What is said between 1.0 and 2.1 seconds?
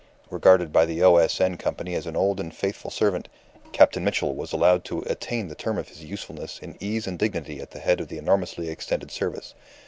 O. S. N. Company as